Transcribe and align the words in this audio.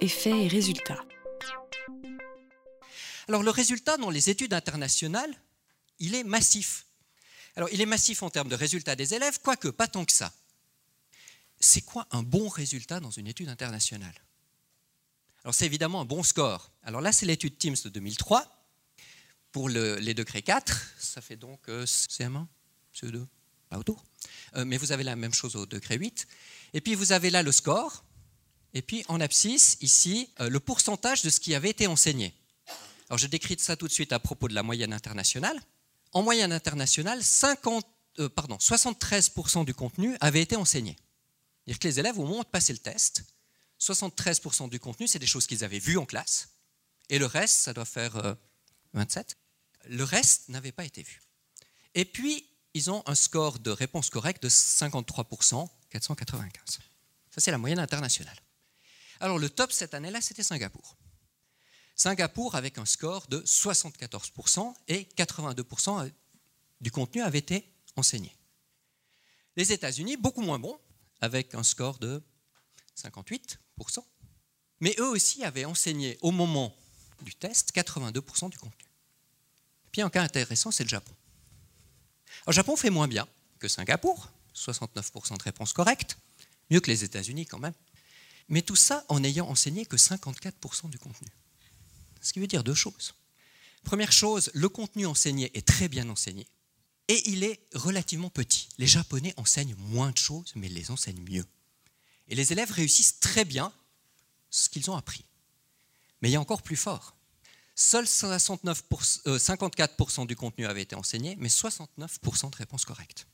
effets 0.00 0.44
et 0.44 0.48
résultats. 0.48 1.04
Alors 3.28 3.42
le 3.42 3.50
résultat 3.50 3.96
dans 3.96 4.10
les 4.10 4.30
études 4.30 4.52
internationales, 4.52 5.34
il 5.98 6.14
est 6.14 6.24
massif. 6.24 6.86
Alors 7.56 7.68
il 7.72 7.80
est 7.80 7.86
massif 7.86 8.22
en 8.22 8.30
termes 8.30 8.48
de 8.48 8.54
résultats 8.54 8.96
des 8.96 9.14
élèves, 9.14 9.38
quoique 9.42 9.68
pas 9.68 9.86
tant 9.88 10.04
que 10.04 10.12
ça. 10.12 10.32
C'est 11.60 11.82
quoi 11.82 12.06
un 12.10 12.22
bon 12.22 12.48
résultat 12.48 13.00
dans 13.00 13.10
une 13.10 13.26
étude 13.26 13.48
internationale? 13.48 14.14
Alors 15.42 15.54
c'est 15.54 15.66
évidemment 15.66 16.00
un 16.00 16.04
bon 16.04 16.22
score. 16.22 16.70
Alors 16.82 17.00
là 17.00 17.12
c'est 17.12 17.26
l'étude 17.26 17.58
Teams 17.58 17.76
de 17.84 17.88
2003. 17.88 18.50
Pour 19.52 19.68
les 19.68 20.14
degrés 20.14 20.42
4, 20.42 20.94
ça 20.98 21.20
fait 21.20 21.36
donc 21.36 21.68
euh, 21.68 21.84
CM1, 21.84 22.46
CE2, 22.92 23.24
pas 23.68 23.78
autour. 23.78 24.04
Euh, 24.56 24.64
mais 24.64 24.78
vous 24.78 24.90
avez 24.90 25.04
la 25.04 25.14
même 25.14 25.32
chose 25.32 25.54
au 25.54 25.64
degré 25.64 25.96
8. 25.96 26.26
Et 26.72 26.80
puis 26.80 26.96
vous 26.96 27.12
avez 27.12 27.30
là 27.30 27.44
le 27.44 27.52
score, 27.52 28.03
et 28.74 28.82
puis 28.82 29.04
en 29.08 29.20
abscisse, 29.20 29.78
ici, 29.80 30.28
euh, 30.40 30.48
le 30.48 30.60
pourcentage 30.60 31.22
de 31.22 31.30
ce 31.30 31.40
qui 31.40 31.54
avait 31.54 31.70
été 31.70 31.86
enseigné. 31.86 32.34
Alors 33.08 33.18
je 33.18 33.26
décris 33.26 33.56
ça 33.58 33.76
tout 33.76 33.86
de 33.86 33.92
suite 33.92 34.12
à 34.12 34.18
propos 34.18 34.48
de 34.48 34.54
la 34.54 34.62
moyenne 34.62 34.92
internationale. 34.92 35.58
En 36.12 36.22
moyenne 36.22 36.52
internationale, 36.52 37.22
50, 37.22 37.86
euh, 38.18 38.28
pardon, 38.28 38.56
73% 38.56 39.64
du 39.64 39.74
contenu 39.74 40.16
avait 40.20 40.42
été 40.42 40.56
enseigné. 40.56 40.96
C'est-à-dire 41.64 41.78
que 41.78 41.88
les 41.88 42.00
élèves, 42.00 42.18
au 42.18 42.26
moment 42.26 42.42
de 42.42 42.48
passer 42.48 42.72
le 42.72 42.78
test, 42.78 43.24
73% 43.80 44.68
du 44.68 44.78
contenu, 44.80 45.06
c'est 45.06 45.18
des 45.18 45.26
choses 45.26 45.46
qu'ils 45.46 45.64
avaient 45.64 45.78
vues 45.78 45.98
en 45.98 46.04
classe, 46.04 46.48
et 47.08 47.18
le 47.18 47.26
reste, 47.26 47.60
ça 47.60 47.72
doit 47.72 47.84
faire 47.84 48.36
27, 48.92 49.36
euh, 49.84 49.88
le 49.90 50.04
reste 50.04 50.48
n'avait 50.48 50.72
pas 50.72 50.84
été 50.84 51.02
vu. 51.02 51.22
Et 51.94 52.04
puis, 52.04 52.48
ils 52.74 52.90
ont 52.90 53.02
un 53.06 53.14
score 53.14 53.58
de 53.58 53.70
réponse 53.70 54.10
correcte 54.10 54.42
de 54.42 54.48
53%, 54.48 55.68
495. 55.90 56.78
Ça, 57.30 57.40
c'est 57.40 57.50
la 57.50 57.58
moyenne 57.58 57.78
internationale. 57.78 58.36
Alors, 59.20 59.38
le 59.38 59.48
top 59.48 59.72
cette 59.72 59.94
année-là, 59.94 60.20
c'était 60.20 60.42
Singapour. 60.42 60.96
Singapour 61.96 62.54
avec 62.54 62.78
un 62.78 62.84
score 62.84 63.26
de 63.28 63.40
74% 63.40 64.74
et 64.88 65.08
82% 65.16 66.10
du 66.80 66.90
contenu 66.90 67.22
avait 67.22 67.38
été 67.38 67.72
enseigné. 67.96 68.36
Les 69.56 69.72
États-Unis, 69.72 70.16
beaucoup 70.16 70.42
moins 70.42 70.58
bons, 70.58 70.78
avec 71.20 71.54
un 71.54 71.62
score 71.62 71.98
de 71.98 72.22
58%, 72.96 74.04
mais 74.80 74.94
eux 74.98 75.08
aussi 75.08 75.44
avaient 75.44 75.64
enseigné 75.64 76.18
au 76.20 76.32
moment 76.32 76.76
du 77.22 77.34
test 77.34 77.74
82% 77.74 78.50
du 78.50 78.58
contenu. 78.58 78.84
Puis 79.92 80.02
un 80.02 80.10
cas 80.10 80.22
intéressant, 80.22 80.72
c'est 80.72 80.82
le 80.82 80.88
Japon. 80.88 81.14
Le 82.46 82.52
Japon 82.52 82.76
fait 82.76 82.90
moins 82.90 83.08
bien 83.08 83.28
que 83.58 83.68
Singapour, 83.68 84.30
69% 84.54 85.38
de 85.38 85.42
réponses 85.42 85.72
correctes, 85.72 86.18
mieux 86.70 86.80
que 86.80 86.90
les 86.90 87.04
États-Unis 87.04 87.46
quand 87.46 87.60
même, 87.60 87.74
mais 88.48 88.62
tout 88.62 88.76
ça 88.76 89.04
en 89.08 89.24
ayant 89.24 89.48
enseigné 89.48 89.86
que 89.86 89.96
54% 89.96 90.90
du 90.90 90.98
contenu. 90.98 91.28
Ce 92.20 92.32
qui 92.32 92.40
veut 92.40 92.46
dire 92.46 92.64
deux 92.64 92.74
choses. 92.74 93.14
Première 93.84 94.12
chose, 94.12 94.50
le 94.54 94.68
contenu 94.68 95.06
enseigné 95.06 95.56
est 95.56 95.66
très 95.66 95.88
bien 95.88 96.08
enseigné 96.08 96.46
et 97.08 97.30
il 97.30 97.44
est 97.44 97.60
relativement 97.74 98.30
petit. 98.30 98.68
Les 98.78 98.86
Japonais 98.86 99.34
enseignent 99.36 99.76
moins 99.76 100.10
de 100.10 100.18
choses, 100.18 100.52
mais 100.54 100.68
ils 100.68 100.74
les 100.74 100.90
enseignent 100.90 101.22
mieux. 101.28 101.44
Et 102.28 102.34
les 102.34 102.52
élèves 102.52 102.70
réussissent 102.70 103.20
très 103.20 103.44
bien 103.44 103.70
ce 104.50 104.70
qu'ils 104.70 104.90
ont 104.90 104.96
appris. 104.96 105.24
Mais 106.22 106.30
il 106.30 106.32
y 106.32 106.36
a 106.36 106.40
encore 106.40 106.62
plus 106.62 106.76
fort. 106.76 107.14
Seuls 107.74 108.06
54% 108.06 110.26
du 110.26 110.36
contenu 110.36 110.66
avait 110.66 110.82
été 110.82 110.94
enseigné, 110.94 111.36
mais 111.38 111.48
69% 111.48 112.50
de 112.50 112.56
réponses 112.56 112.84
correctes. 112.84 113.26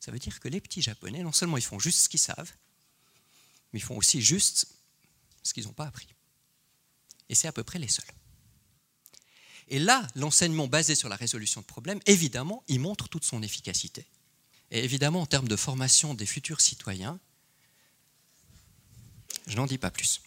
Ça 0.00 0.10
veut 0.10 0.18
dire 0.18 0.40
que 0.40 0.48
les 0.48 0.60
petits 0.60 0.82
Japonais, 0.82 1.22
non 1.22 1.32
seulement 1.32 1.58
ils 1.58 1.64
font 1.64 1.78
juste 1.78 1.98
ce 1.98 2.08
qu'ils 2.08 2.20
savent, 2.20 2.50
mais 3.72 3.80
ils 3.80 3.82
font 3.82 3.96
aussi 3.96 4.22
juste 4.22 4.66
ce 5.42 5.54
qu'ils 5.54 5.64
n'ont 5.64 5.72
pas 5.72 5.86
appris. 5.86 6.08
Et 7.28 7.34
c'est 7.34 7.48
à 7.48 7.52
peu 7.52 7.64
près 7.64 7.78
les 7.78 7.88
seuls. 7.88 8.04
Et 9.68 9.78
là, 9.78 10.06
l'enseignement 10.14 10.68
basé 10.68 10.94
sur 10.94 11.08
la 11.08 11.16
résolution 11.16 11.60
de 11.60 11.66
problèmes, 11.66 12.00
évidemment, 12.06 12.62
il 12.68 12.80
montre 12.80 13.08
toute 13.08 13.24
son 13.24 13.42
efficacité. 13.42 14.06
Et 14.70 14.84
évidemment, 14.84 15.22
en 15.22 15.26
termes 15.26 15.48
de 15.48 15.56
formation 15.56 16.14
des 16.14 16.26
futurs 16.26 16.60
citoyens, 16.60 17.18
je 19.46 19.56
n'en 19.56 19.66
dis 19.66 19.78
pas 19.78 19.90
plus. 19.90 20.20